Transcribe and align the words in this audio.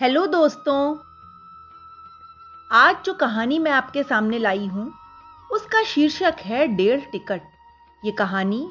Hello 0.00 0.26
दोस्तों। 0.26 0.96
आज 2.70 2.96
जो 3.04 3.12
कहानी 3.14 3.58
मैं 3.58 3.70
आपके 3.70 4.02
सामने 4.02 4.38
लाई 4.38 4.66
हूँ, 4.66 4.92
उसका 5.50 5.82
शीर्षक 5.84 6.36
है 6.38 6.66
डेढ़ 6.66 7.00
टिकट। 7.00 7.42
ये 8.02 8.12
कहानी 8.12 8.62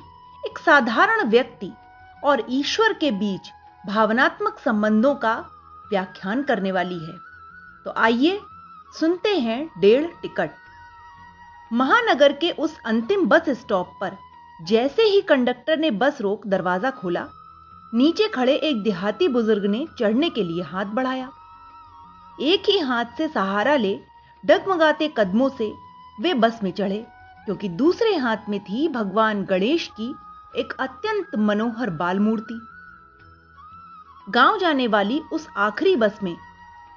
एक 0.44 0.58
साधारण 0.58 1.24
व्यक्ति 1.30 1.72
और 2.24 2.46
ईश्वर 2.50 2.94
के 2.94 3.12
बीच 3.12 3.52
भावनात्मक 3.84 4.58
संबंधों 4.60 5.14
का 5.16 5.36
व्याख्यान 5.92 6.44
करने 6.44 6.72
वाली 6.72 7.00
है। 7.00 7.18
तो 7.86 7.94
आइए 7.98 8.40
सुनते 8.94 9.36
हैं 9.38 9.64
डेढ़ 9.80 10.06
टिकट। 10.22 10.52
महानगर 11.72 12.34
के 12.34 12.52
उस 12.52 12.80
अंतिम 12.86 13.28
बस 13.28 13.50
स्टॉप 13.50 13.94
पर 14.02 14.18
जैसे 14.60 15.04
ही 15.04 15.22
कंडक्टर 15.22 15.78
ने 15.78 15.92
बस 15.92 16.22
रोक 16.22 16.48
दरवाज़ा 16.48 16.92
खोला 16.92 17.28
नीचे 17.94 18.28
खड़े 18.28 18.54
एक 18.54 18.82
देहाती 18.84 19.28
बुज़ुर्ग 19.28 19.66
ने 19.66 19.86
चढ़ने 20.00 20.30
के 20.30 20.44
लिए 20.44 20.64
हाथ 20.64 20.86
बढ़ाया। 20.86 21.30
एक 22.40 22.70
ही 22.70 22.78
हाथ 22.80 23.06
से 23.18 23.28
सहारा 23.28 23.76
ले 23.76 23.98
डगमगाते 24.44 25.08
कदमों 25.18 25.48
से 25.50 25.72
वे 26.18 26.34
बस 26.34 26.60
में 26.64 26.72
चढ़े, 26.72 27.06
क्योंकि 27.46 27.70
दूसरे 27.70 28.16
हाथ 28.16 28.50
में 28.50 28.60
थी 28.60 28.88
भगवान 28.88 29.44
गणेश 29.44 29.88
की 30.00 30.14
एक 30.56 30.74
अत्यंत 30.80 31.36
मनोहर 31.38 31.90
बाल 31.90 32.20
मूर्ति 32.20 32.60
गाँव 34.28 34.58
जाने 34.58 34.88
वाली 34.88 35.20
उस 35.34 35.48
आखिरी 35.58 35.96
बस 35.96 36.20
में 36.24 36.36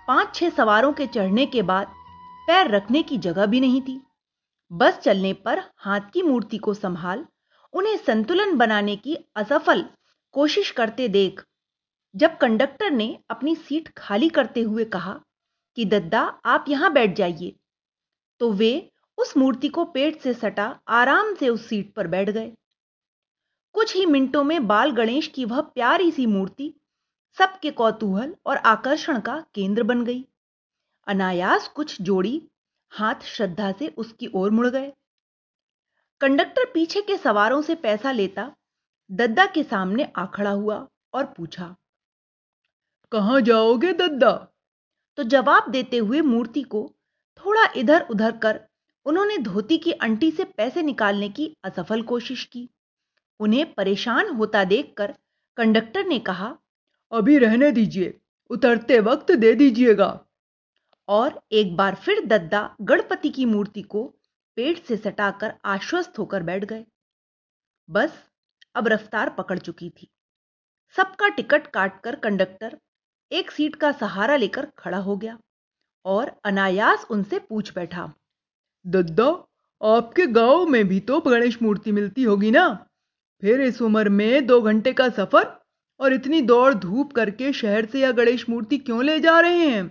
पाँच 0.08 0.34
छह 0.34 0.48
सवारों 0.48 0.92
के 0.92 1.06
चढ़ने 1.06 1.46
के 1.46 1.62
बाद 1.62 1.92
पैर 2.48 2.70
रखने 2.70 3.02
की 3.02 3.18
जगह 3.18 3.46
भी 3.46 3.60
नहीं 3.60 3.80
थी। 3.82 4.00
बस 4.70 4.98
चलने 4.98 5.32
पर 5.32 5.62
हाथ 5.76 6.00
की 6.12 6.22
मूर्ति 6.22 6.58
को 6.58 6.74
संभाल, 6.74 7.24
उन्हें 7.74 7.96
संतुलन 7.96 8.56
बनाने 8.56 8.96
की 8.96 9.16
असफल 9.36 9.84
कोशिश 10.34 10.70
करते 10.70 11.08
देख। 11.08 11.42
जब 12.14 12.36
कंडक्टर 12.36 12.90
ने 12.90 13.18
अपनी 13.30 13.54
सीट 13.56 13.88
खाली 13.88 14.28
करते 14.28 14.62
हुए 14.62 14.84
कहा 14.84 15.20
कि, 15.76 15.84
दद्दा, 15.84 16.20
आप 16.44 16.64
यहाँ 16.68 16.92
बैठ 16.92 17.16
जाइए 17.16 17.54
तो 18.40 18.50
वे 18.52 18.90
उस 19.18 19.36
मूर्ति 19.36 19.68
को 19.68 19.84
पेट 19.84 20.20
से 20.20 20.32
सटा 20.34 20.66
आराम 20.88 21.34
से 21.34 21.48
उस 21.48 21.68
सीट 21.68 21.92
पर 21.94 22.06
बैठ 22.06 22.30
गए। 22.30 22.52
कुछ 23.74 23.94
ही 23.96 24.06
मिनटों 24.06 24.42
में 24.44 24.66
बाल 24.66 24.90
गणेश 24.90 25.26
की 25.26 25.44
वह 25.44 25.60
प्यारी 25.60 26.10
सी 26.10 26.26
मूर्ति 26.26 26.72
सबके 27.38 27.70
कौतूहल 27.70 28.34
और 28.46 28.56
आकर्षण 28.56 29.20
का 29.20 29.38
केंद्र 29.54 29.82
बन 29.82 30.04
गई। 30.04 30.24
अनायास 31.06 31.68
कुछ 31.68 32.00
जोड़ी 32.02 32.42
हाथ 32.92 33.22
श्रद्धा 33.24 33.70
से 33.72 33.88
उसकी 33.88 34.30
ओर 34.34 34.50
मुड़ 34.50 34.66
गए। 34.66 34.92
कंडक्टर 36.20 36.70
पीछे 36.74 37.00
के 37.00 37.16
सवारों 37.16 37.62
से 37.62 37.74
पैसा 37.74 38.12
लेता 38.12 38.50
दद्दा 39.10 39.46
के 39.46 39.62
सामने 39.62 40.04
आ 40.16 40.24
खड़ा 40.26 40.50
हुआ 40.50 40.86
और 41.14 41.24
पूछा, 41.26 41.74
कहा 43.12 43.40
जाओगे 43.40 43.92
दद्दा? 43.92 44.32
तो 45.18 45.22
जवाब 45.22 45.70
देते 45.70 45.98
हुए 45.98 46.20
मूर्ति 46.20 46.62
को 46.62 46.90
थोड़ा 47.36 47.66
इधर 47.76 48.06
उधर 48.10 48.36
कर 48.36 48.60
उन्होंने 49.06 49.36
धोती 49.38 49.78
की 49.78 49.92
अंटी 49.92 50.30
से 50.30 50.44
पैसे 50.46 50.82
निकालने 50.82 51.28
की 51.28 51.56
असफल 51.64 52.02
कोशिश 52.02 52.44
की। 52.44 52.68
उन्हें 53.40 53.72
परेशान 53.74 54.28
होता 54.28 54.64
देखकर 54.64 55.14
कंडक्टर 55.56 56.06
ने 56.06 56.18
कहा, 56.18 56.56
अभी 57.12 57.38
रहने 57.38 57.70
दीजिए, 57.72 58.18
उतरते 58.50 58.98
वक्त 59.00 59.32
दे 59.32 59.52
दीजिएगा। 59.54 60.18
और 61.08 61.40
एक 61.52 61.76
बार 61.76 61.94
फिर 61.94 62.24
दद्दा 62.26 62.76
गणपति 62.80 63.28
की 63.28 63.44
मूर्ति 63.44 63.82
को 63.82 64.04
पेट 64.56 64.84
से 64.84 64.96
सटाकर 64.96 65.54
आश्वस्त 65.64 66.18
होकर 66.18 66.42
बैठ 66.42 66.64
गए। 66.64 66.84
बस 67.88 68.31
अब 68.74 68.88
रफ्तार 68.88 69.30
पकड़ 69.30 69.58
चुकी 69.58 69.90
थी। 69.90 70.08
सबका 70.96 71.28
टिकट 71.28 71.66
काटकर 71.66 72.14
कंडक्टर 72.16 72.78
एक 73.30 73.50
सीट 73.50 73.76
का 73.76 73.92
सहारा 73.92 74.36
लेकर 74.36 74.66
खड़ा 74.78 74.98
हो 74.98 75.16
गया 75.16 75.38
और 76.04 76.32
अनायास 76.44 77.06
उनसे 77.10 77.38
पूछ 77.38 77.72
बैठा, 77.74 78.12
दद्दा, 78.84 79.26
आपके 79.80 80.26
गाँव 80.26 80.66
में 80.66 80.84
भी 80.88 81.00
तो 81.00 81.20
गणेश 81.20 81.60
मूर्ति 81.62 81.92
मिलती 81.92 82.22
होगी 82.22 82.50
ना? 82.50 82.68
फिर 83.42 83.60
इस 83.60 83.80
उम्र 83.82 84.08
में 84.08 84.46
दो 84.46 84.60
घंटे 84.62 84.92
का 84.92 85.08
सफ़र 85.08 85.46
और 86.00 86.12
इतनी 86.12 86.40
दौड़ 86.42 86.72
धूप 86.74 87.12
करके 87.12 87.52
शहर 87.52 87.86
से 87.86 88.00
यह 88.00 88.12
गणेश 88.12 88.48
मूर्ति 88.48 88.78
क्यों 88.78 89.02
ले 89.04 89.18
जा 89.20 89.38
रहे 89.40 89.68
हैं? 89.68 89.88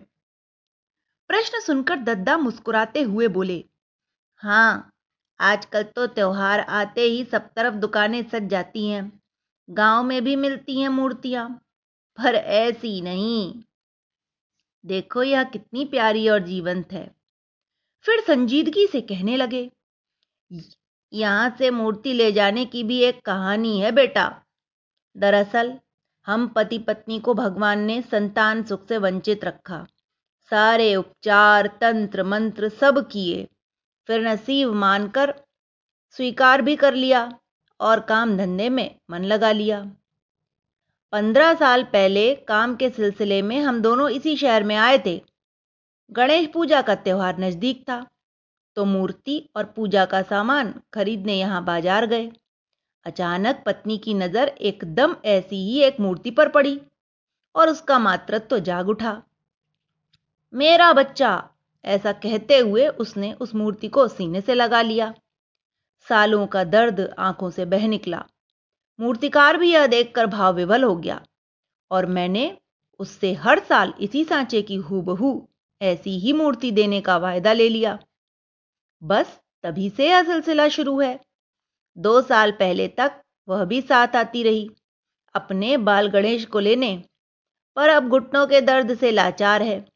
प्रश्न 1.30 1.60
सुनकर 1.60 2.00
दद्दा 2.00 2.38
मुस्कुराते 2.38 3.02
हुए 3.02 3.28
बोले, 3.28 3.64
हाँ 4.44 4.92
आजकल 5.42 5.84
तो 5.84 6.08
त्योहार 6.08 6.60
आते 6.60 7.02
ही 7.02 7.24
सब 7.26 7.50
तरफ़ 7.56 7.76
दुकानें 7.76 8.24
सज 8.24 8.44
जाती 8.44 8.88
हैं। 8.88 9.22
गाँव 9.70 10.04
में 10.04 10.24
भी 10.24 10.36
मिलती 10.36 10.80
हैं 10.82 10.90
मूर्तियाँ, 10.90 11.50
पर 12.18 12.36
ऐसी 12.36 13.02
नहीं। 13.02 13.64
देखो 14.86 15.24
यह 15.24 15.44
कितनी 15.44 15.86
प्यारी 15.86 16.30
और 16.30 16.40
जीवंत 16.40 16.92
है। 16.94 17.16
फिर 18.06 18.20
संजीदगी 18.20 18.88
से 18.88 19.02
कहने 19.02 19.38
लगे, 19.38 19.70
यहाँ 21.14 21.56
से 21.58 21.70
मूर्ति 21.70 22.14
ले 22.14 22.32
जाने 22.32 22.66
की 22.66 22.84
भी 22.84 23.02
एक 23.02 23.22
कहानी 23.26 23.80
है 23.80 23.92
बेटा। 23.92 24.42
दरअसल, 25.16 25.80
हम 26.28 26.48
पति 26.48 26.78
पत्नी 26.80 27.20
को 27.20 27.34
भगवान 27.34 27.80
ने 27.80 28.02
संतान 28.02 28.64
सुख 28.64 28.88
से 28.88 28.98
वंचित 28.98 29.46
रखा। 29.46 29.88
सारे 30.52 30.96
उपचार 30.96 31.68
तंत्र 31.82 32.24
मंत्र 32.24 32.70
सब 32.70 33.10
किए। 33.12 33.48
फिर 34.10 34.28
नसीब 34.28 34.74
मानकर 34.76 35.34
स्वीकार 36.20 36.62
भी 36.62 36.76
कर 36.76 36.94
लिया 36.96 37.30
और 37.80 38.00
काम 38.06 38.38
धंधे 38.38 38.70
में 38.70 38.96
मन 39.12 39.24
लगा 39.26 39.52
लिया। 39.54 39.80
पंद्रह 41.14 41.54
साल 41.54 41.84
पहले 41.94 42.34
काम 42.48 42.76
के 42.76 42.90
सिलसिले 42.90 43.42
में 43.42 43.60
हम 43.60 43.82
दोनों 43.82 44.10
इसी 44.12 44.36
शहर 44.38 44.64
में 44.64 44.76
आए 44.78 44.98
थे। 45.06 45.20
गणेश 46.12 46.48
पूजा 46.54 46.82
का 46.82 46.96
त्योहार 46.98 47.40
नज़दीक 47.40 47.84
था 47.90 48.06
तो 48.78 48.86
मूर्ति 48.86 49.38
और 49.56 49.66
पूजा 49.76 50.06
का 50.06 50.22
सामान 50.24 50.74
खरीदने 50.94 51.34
यहाँ 51.34 51.64
बाज़ार 51.66 52.06
गए। 52.06 52.32
अचानक 53.06 53.64
पत्नी 53.66 53.98
की 53.98 54.14
नज़र 54.14 54.48
एकदम 54.62 55.16
ऐसी 55.28 55.56
ही 55.64 55.82
एक 55.84 56.00
मूर्ति 56.00 56.32
पर 56.32 56.50
पड़ी 56.50 56.80
और 57.56 57.70
उसका 57.70 57.98
मातृत्व 58.00 58.48
तो 58.48 58.60
जाग 58.62 58.90
उठा। 58.90 59.22
मेरा 60.54 60.92
बच्चा 60.94 61.32
ऐसा 61.86 62.12
कहते 62.12 62.58
हुए 62.58 62.88
उसने 62.88 63.34
उस 63.34 63.56
मूर्ति 63.56 63.88
को 63.88 64.08
सीने 64.08 64.42
से 64.42 64.54
लगा 64.54 64.82
लिया। 64.82 65.14
सालों 66.08 66.48
का 66.48 66.64
दर्द 66.64 67.16
आँखों 67.20 67.50
से 67.50 67.66
बह 67.66 67.88
निकला। 67.88 68.24
मूर्तिकार 69.00 69.58
भी 69.58 69.72
यह 69.74 69.88
देखकर 69.88 70.26
भाव 70.26 70.56
विवल 70.56 70.84
हो 70.84 70.96
गया 70.96 71.22
और 71.92 72.06
मैंने 72.06 72.58
उससे 73.00 73.34
हर 73.34 73.60
साल 73.60 73.94
इसी 74.00 74.24
सांचे 74.24 74.62
की 74.62 74.76
हूबहू 74.76 75.50
ऐसी 75.82 76.20
ही 76.20 76.34
मूर्ति 76.34 76.72
देने 76.72 77.02
का 77.02 77.18
वायदा 77.18 77.54
ले 77.54 77.70
लिया। 77.70 78.00
बस 79.04 79.40
तभी 79.64 79.90
से 79.90 80.10
यह 80.10 80.24
सिलसिला 80.24 80.68
शुरू 80.68 81.00
है। 81.00 81.20
दो 81.98 82.22
साल 82.22 82.52
पहले 82.52 82.88
तक 82.88 83.22
वह 83.48 83.64
भी 83.66 83.82
साथ 83.82 84.16
आती 84.16 84.44
रही, 84.44 84.70
अपने 85.36 85.78
बाल 85.78 86.08
गणेश 86.08 86.46
को 86.46 86.60
लेने, 86.60 87.04
पर 87.76 87.90
अब 87.90 88.10
घुटनों 88.10 88.48
के 88.48 88.62
दर्द 88.62 88.98
से 88.98 89.12
लाचार 89.12 89.62
है। 89.62 89.91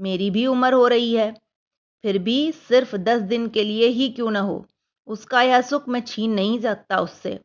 मेरी 0.00 0.30
भी 0.30 0.46
उम्र 0.46 0.72
हो 0.72 0.86
रही 0.88 1.14
है। 1.14 1.32
फिर 2.04 2.18
भी 2.18 2.52
सिर्फ़ 2.52 2.96
दस 2.96 3.20
दिन 3.20 3.48
के 3.48 3.64
लिए 3.64 3.86
ही 3.86 4.08
क्यों 4.08 4.30
ना 4.30 4.40
हो? 4.40 4.66
उसका 5.08 5.42
यह 5.42 5.60
सुख 5.60 5.88
मैं 5.88 6.00
छीन 6.00 6.32
नहीं 6.32 6.58
सकता 6.60 7.00
उससे। 7.00 7.38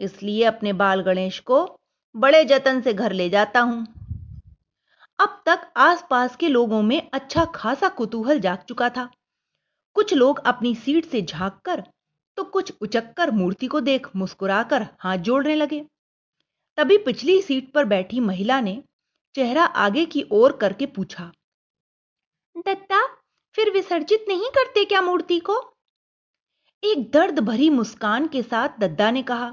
इसलिए 0.00 0.44
अपने 0.44 0.72
बाल 0.72 1.00
गणेश 1.00 1.38
को 1.40 1.80
बड़े 2.14 2.44
जतन 2.44 2.80
से 2.80 2.92
घर 2.94 3.12
ले 3.12 3.28
जाता 3.30 3.60
हूँ। 3.60 3.86
अब 5.18 5.42
तक 5.46 5.72
आसपास 5.76 6.36
के 6.36 6.48
लोगों 6.48 6.82
में 6.82 7.10
अच्छा 7.12 7.44
खासा 7.44 7.88
कुतूहल 7.88 8.40
जाग 8.40 8.64
चुका 8.68 8.88
था। 8.88 9.08
कुछ 9.96 10.14
लोग 10.14 10.38
अपनी 10.46 10.74
सीट 10.74 11.04
से 11.04 11.22
झांककर 11.22 11.82
तो 12.38 12.44
कुछ 12.44 12.72
उचककर 12.80 13.30
मूर्ति 13.30 13.66
को 13.66 13.80
देख 13.80 14.08
मुस्कुराकर 14.16 14.86
हाथ 14.98 15.18
जोड़ने 15.18 15.54
लगे। 15.54 15.84
तभी 16.78 16.98
पिछली 16.98 17.40
सीट 17.42 17.72
पर 17.72 17.84
बैठी 17.84 18.20
महिला 18.20 18.60
ने 18.60 18.82
चेहरा 19.34 19.64
आगे 19.64 20.04
की 20.04 20.24
ओर 20.32 20.52
करके 20.52 20.86
पूछा 20.86 21.30
दत्ता 22.66 23.04
फिर 23.56 23.70
विसर्जित 23.70 24.24
नहीं 24.28 24.48
करते 24.50 24.84
क्या 24.84 25.00
मूर्ति 25.02 25.38
को? 25.38 25.56
एक 26.82 27.10
दर्द 27.10 27.38
भरी 27.38 27.68
मुस्कान 27.70 28.26
के 28.26 28.42
साथ 28.42 28.78
दद्दा 28.78 29.10
ने 29.10 29.22
कहा, 29.22 29.50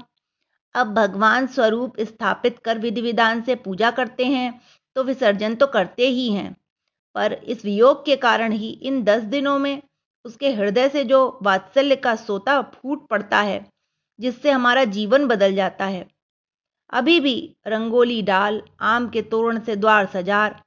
अब 0.74 0.94
भगवान 0.94 1.46
स्वरूप 1.46 2.00
स्थापित 2.00 2.58
कर 2.58 2.78
विधि 2.78 3.00
विधान 3.00 3.42
से 3.42 3.54
पूजा 3.54 3.90
करते 3.90 4.26
हैं 4.26 4.60
तो 4.96 5.04
विसर्जन 5.04 5.54
तो 5.54 5.66
करते 5.66 6.08
ही 6.08 6.30
हैं। 6.32 6.54
पर 7.16 7.32
इस 7.32 7.64
वियोग 7.64 8.04
के 8.06 8.16
कारण 8.16 8.52
ही 8.52 8.70
इन 8.82 9.02
दस 9.04 9.22
दिनों 9.22 9.58
में 9.58 9.82
उसके 10.24 10.52
हृदय 10.52 10.88
से 10.88 11.04
जो 11.04 11.38
वात्सल्य 11.42 11.96
का 11.96 12.14
सोता 12.16 12.60
फूट 12.62 13.06
पड़ता 13.08 13.40
है, 13.40 13.64
जिससे 14.18 14.50
हमारा 14.50 14.84
जीवन 14.86 15.26
बदल 15.26 15.54
जाता 15.54 15.84
है। 15.84 16.06
अभी 16.90 17.20
भी 17.20 17.56
रंगोली 17.66 18.20
डाल, 18.22 18.62
आम 18.80 19.08
के 19.08 19.22
तोरण 19.22 19.60
से 19.60 19.76
द्वार 19.76 20.06
सजार 20.06 20.62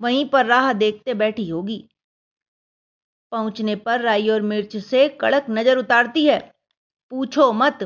वहीं 0.00 0.28
पर 0.28 0.46
राह 0.46 0.72
देखते 0.72 1.14
बैठी 1.14 1.48
होगी 1.48 1.88
पहुँचने 3.32 3.76
पर 3.76 4.00
राई 4.00 4.28
और 4.28 4.42
मिर्च 4.42 4.76
से 4.76 5.08
कड़क 5.08 5.46
नज़र 5.50 5.78
उतारती 5.78 6.24
है। 6.26 6.38
पूछो 7.10 7.52
मत 7.52 7.78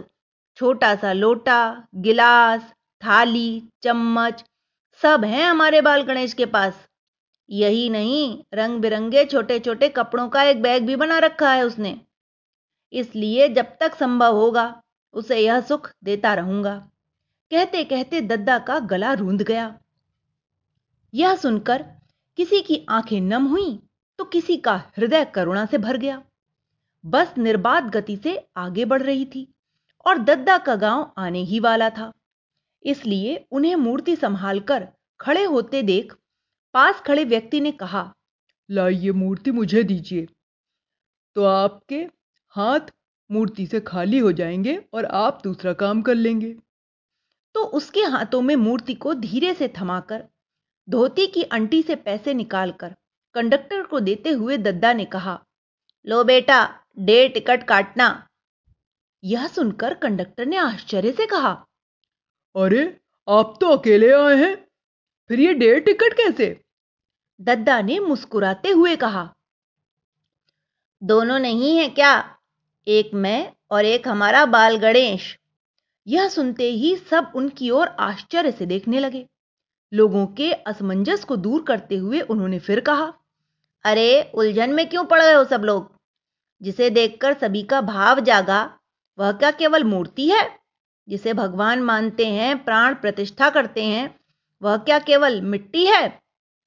छोटा 0.56 0.94
सा 0.94 1.12
लोटा, 1.12 1.88
गिलास, 1.94 2.72
थाली, 3.02 3.62
चम्मच, 3.82 4.44
सब 5.02 5.24
हैं 5.24 5.44
हमारे 5.44 5.80
बाल 5.80 6.02
गणेश 6.02 6.32
के 6.32 6.46
पास। 6.46 6.88
यही 7.50 7.88
नहीं 7.90 8.44
रंग 8.54 8.80
बिरंगे 8.80 9.24
छोटे 9.24 9.58
छोटे 9.58 9.88
कपड़ों 9.88 10.28
का 10.28 10.42
एक 10.42 10.62
बैग 10.62 10.86
भी 10.86 10.96
बना 10.96 11.18
रखा 11.18 11.52
है 11.52 11.62
उसने। 11.62 12.00
इसलिए 12.92 13.48
जब 13.48 13.76
तक 13.80 13.94
संभव 13.94 14.36
होगा, 14.36 14.82
उसे 15.14 15.38
यह 15.40 15.60
सुख 15.60 15.90
देता 16.04 16.34
रहूँगा। 16.34 16.74
कहते 17.50 17.84
कहते 17.84 18.20
दद्दा 18.20 18.58
का 18.58 18.78
गला 18.78 19.12
रूंध 19.12 19.42
गया। 19.42 19.78
यह 21.14 21.36
सुनकर 21.36 21.84
किसी 22.38 22.60
की 22.60 22.84
आँखें 22.88 23.20
नम 23.20 23.44
हुई 23.46 23.78
तो 24.18 24.24
किसी 24.24 24.56
का 24.56 24.74
हृदय 24.96 25.24
करुणा 25.24 25.64
से 25.66 25.78
भर 25.78 25.96
गया। 25.96 26.22
बस 27.04 27.34
निर्बाध 27.38 27.90
गति 27.90 28.16
से 28.16 28.36
आगे 28.56 28.84
बढ़ 28.84 29.02
रही 29.02 29.24
थी 29.24 29.46
और 30.06 30.18
दद्दा 30.18 30.56
का 30.58 30.74
गाँव 30.76 31.12
आने 31.18 31.42
ही 31.42 31.60
वाला 31.60 31.90
था। 31.90 32.12
इसलिए 32.84 33.36
उन्हें 33.50 33.74
मूर्ति 33.76 34.16
संभालकर 34.16 34.88
खड़े 35.20 35.44
होते 35.44 35.82
देख 35.82 36.14
पास 36.74 37.00
खड़े 37.00 37.24
व्यक्ति 37.24 37.60
ने 37.60 37.72
कहा, 37.72 38.12
लाइए 38.68 39.12
मूर्ति 39.12 39.50
मुझे 39.50 39.82
दीजिए। 39.82 40.26
तो 41.36 41.44
आपके 41.44 41.96
हाथ 42.54 42.92
मूर्ति 43.30 43.66
से 43.66 43.80
खाली 43.80 44.18
हो 44.18 44.32
जाएँगे 44.32 44.76
और 44.94 45.04
आप 45.04 45.40
दूसरा 45.44 45.72
काम 45.72 46.02
कर 46.02 46.14
लेंगे। 46.14 46.54
तो 47.54 47.64
उसके 47.72 48.00
हाथों 48.02 48.40
में 48.42 48.54
मूर्ति 48.56 48.94
को 48.94 49.14
धीरे 49.14 49.54
से 49.54 49.72
थमाकर 49.78 50.24
धोती 50.88 51.26
की 51.26 51.42
अंटी 51.42 51.82
से 51.82 51.94
पैसे 51.96 52.34
निकालकर 52.34 52.94
कंडक्टर 53.34 53.82
को 53.82 54.00
देते 54.00 54.30
हुए 54.30 54.56
दद्दा 54.58 54.92
ने 54.92 55.04
कहा 55.04 55.38
लो 56.06 56.22
बेटा 56.24 56.58
डेढ़ 56.98 57.32
टिकट 57.32 57.62
काटना। 57.62 58.06
यह 59.22 59.46
सुनकर 59.48 59.94
कंडक्टर 59.94 60.46
ने 60.46 60.56
आश्चर्य 60.56 61.12
से 61.12 61.26
कहा 61.26 61.52
अरे 62.54 62.84
आप 63.28 63.56
तो 63.60 63.68
अकेले 63.68 64.12
आए 64.12 64.36
हैं 64.36 64.54
फिर 65.30 65.40
ये 65.40 65.54
डेढ़ 65.54 65.80
टिकट 65.80 66.14
कैसे? 66.14 66.60
दद्दा 67.40 67.80
ने 67.80 67.98
मुस्कुराते 67.98 68.70
हुए 68.70 68.96
कहा 68.96 69.28
दोनों 71.02 71.38
नहीं 71.38 71.76
है 71.78 71.88
क्या? 71.88 72.38
एक 72.86 73.10
मैं 73.14 73.52
और 73.70 73.84
एक 73.84 74.08
हमारा 74.08 74.44
बाल 74.46 74.76
गणेश 74.76 75.36
यह 76.06 76.28
सुनते 76.28 76.70
ही 76.72 76.96
सब 77.10 77.32
उनकी 77.36 77.70
ओर 77.70 77.88
आश्चर्य 77.88 78.52
से 78.52 78.66
देखने 78.66 78.98
लगे। 79.00 79.26
लोगों 79.94 80.26
के 80.26 80.52
असमंजस 80.52 81.24
को 81.24 81.36
दूर 81.36 81.62
करते 81.62 81.96
हुए 81.96 82.20
उन्होंने 82.20 82.58
फिर 82.58 82.80
कहा, 82.80 83.12
अरे, 83.84 84.30
उलझन 84.34 84.70
में 84.70 84.88
क्यों 84.88 85.04
पड़ 85.04 85.22
गए 85.22 85.32
हो 85.32 85.44
सब 85.44 85.64
लोग? 85.64 85.92
जिसे 86.62 86.90
देखकर 86.90 87.32
सभी 87.32 87.62
का 87.62 87.80
भाव 87.80 88.20
जागा, 88.20 88.78
वह 89.18 89.32
क्या 89.32 89.50
केवल 89.50 89.84
मूर्ति 89.84 90.30
है? 90.30 90.58
जिसे 91.08 91.32
भगवान 91.32 91.82
मानते 91.82 92.26
हैं, 92.26 92.64
प्राण 92.64 92.94
प्रतिष्ठा 92.94 93.50
करते 93.50 93.84
हैं, 93.84 94.20
वह 94.62 94.76
क्या 94.76 94.98
केवल 94.98 95.42
मिट्टी 95.42 95.86
है? 95.86 96.20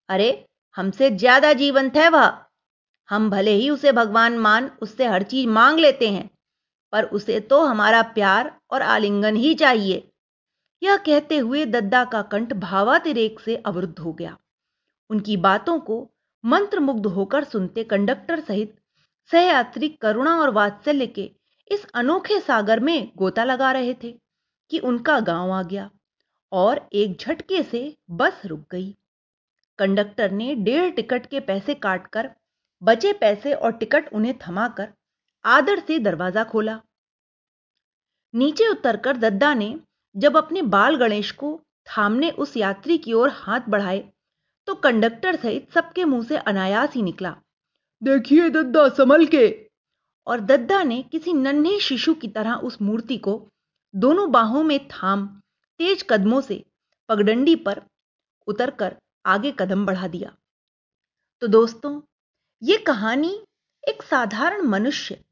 अरे, 0.10 0.46
हमसे 0.76 1.12
ज़्यादा 1.12 1.54
जीवंत 1.54 1.98
है 1.98 2.10
वह। 2.10 2.38
हम 3.10 3.30
भले 3.30 3.52
ही 3.52 3.70
उसे 3.70 3.92
भगवान 3.92 4.38
मान, 4.38 4.72
उससे 4.82 5.06
हर 5.06 5.24
चीज़ 5.24 5.48
मांग 5.48 5.80
लेते 5.80 6.10
हैं, 6.10 6.30
पर 6.92 7.04
उसे 7.04 7.40
तो 7.40 7.64
हमारा 7.66 8.02
प्यार 8.02 8.60
और 8.72 8.82
आलिंगन 8.82 9.36
ही 9.36 9.54
चाहिए। 9.56 10.12
यह 10.82 10.98
कहते 10.98 11.38
हुए 11.38 11.66
दद्दा 11.66 12.04
का 12.06 12.22
कंठ 12.22 12.54
भावातिरेक 12.54 13.40
से 13.40 13.56
अवरुद्ध 13.56 14.00
हो 14.00 14.14
गया। 14.14 14.38
उनकी 15.10 15.38
बातों 15.38 15.80
को 15.80 16.10
मंत्रमुग्ध 16.44 17.06
होकर 17.06 17.44
सुनते 17.44 17.84
कंडक्टर 17.84 18.40
सहित 18.40 18.76
सहयात्री 19.32 19.90
करुणा 19.90 20.36
और 20.36 20.50
वात्सल्य 20.50 21.08
के 21.08 21.32
इस 21.72 21.86
अनोखे 21.96 22.40
सागर 22.40 22.80
में 22.80 23.12
गोता 23.18 23.44
लगा 23.44 23.72
रहे 23.72 23.94
थे 23.94 24.12
कि 24.72 24.80
उनका 24.80 25.20
गाँव 25.20 25.52
आ 25.52 25.62
गया 25.64 25.90
और 26.52 26.88
एक 26.94 27.18
झटके 27.20 27.64
से 27.64 27.82
बस 28.12 28.42
रुक 28.46 28.66
गई। 28.72 28.96
कंडक्टर 29.80 30.32
ने 30.32 30.54
डेढ़ 30.56 30.90
टिकट 30.92 31.26
के 31.26 31.40
पैसे 31.40 31.74
काटकर, 31.76 32.30
बचे 32.82 33.14
पैसे 33.14 33.54
और 33.54 33.72
टिकट 33.72 34.14
उन्हें 34.14 34.34
थमाकर 34.38 34.94
आदर 35.46 35.80
से 35.80 36.00
दरवाज़ा 36.00 36.44
खोला। 36.44 36.80
नीचे 38.34 38.68
उतरकर 38.68 39.18
दद्दा 39.18 39.54
ने 39.54 39.80
जब 40.18 40.38
अपने 40.38 40.62
बाल 40.62 40.96
गणेश 40.96 41.32
को 41.32 41.60
थामने 41.88 42.30
उस 42.32 42.58
यात्री 42.58 42.98
की 42.98 43.14
ओर 43.14 43.30
हाथ 43.30 43.62
बढ़ाए 43.70 44.14
तो 44.68 44.76
कंडक्टर 44.76 45.36
सहित 45.36 45.72
सबके 45.74 46.06
मुँह 46.06 46.24
से 46.24 46.38
अनायास 46.38 46.94
ही 46.94 47.02
निकला। 47.02 47.36
देखिए 48.02 48.50
दद्दा 48.50 48.88
संभल 48.90 49.26
के। 49.26 49.70
और 50.28 50.40
दद्दा 50.40 50.84
ने 50.84 51.02
किसी 51.04 51.34
नन्हे 51.34 51.80
शिशु 51.80 52.14
की 52.14 52.28
तरह 52.28 52.54
उस 52.54 52.82
मूर्ति 52.82 53.18
को 53.18 53.52
दोनों 53.96 54.32
बाहों 54.32 54.64
में 54.64 54.88
थाम, 54.88 55.42
तेज 55.80 56.06
कदमों 56.10 56.42
से 56.42 56.64
पगडंडी 57.10 57.56
पर 57.56 57.82
उतरकर 58.48 58.96
आगे 59.26 59.54
कदम 59.60 59.86
बढ़ा 59.86 60.08
दिया। 60.08 60.36
तो 61.42 61.48
दोस्तों, 61.48 62.02
ये 62.64 62.78
कहानी 62.78 63.44
एक 63.88 64.04
साधारण 64.04 64.62
मनुष्य 64.62 65.24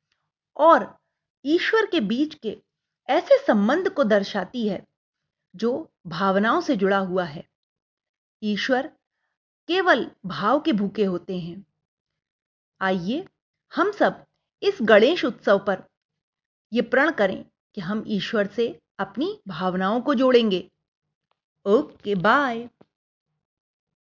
और 0.58 0.98
ईश्वर 1.46 1.86
के 1.86 2.00
बीच 2.00 2.36
के 2.36 2.58
ऐसे 3.10 3.38
संबंध 3.48 3.90
को 3.90 4.04
दर्शाती 4.04 4.68
है, 4.68 4.88
जो 5.56 5.92
भावनाओं 6.08 6.62
से 6.62 6.76
जुड़ा 6.76 6.98
हुआ 6.98 7.24
है। 7.24 7.48
ईश्वर 8.44 8.88
केवल 9.68 10.12
भाव 10.26 10.60
के 10.60 10.72
भूखे 10.72 11.04
होते 11.04 11.40
हैं। 11.40 11.66
आइए 12.82 13.28
हम 13.76 13.92
सब 13.92 14.26
इस 14.64 14.78
गणेश 14.82 15.26
उत्सव 15.26 15.60
पर 15.60 15.84
यह 16.74 16.88
प्रण 16.92 17.12
करें 17.12 17.46
कि 17.76 17.82
हम 17.82 18.04
ईश्वर 18.08 18.48
से 18.48 18.80
अपनी 19.00 19.42
भावनाओं 19.48 20.02
को 20.02 20.14
जोड़ेंगे। 20.14 20.72
Okay, 21.66 22.16
bye. 22.16 22.70